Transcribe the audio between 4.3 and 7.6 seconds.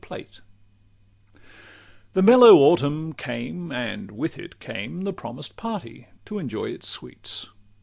it came The promised party, to enjoy its sweets.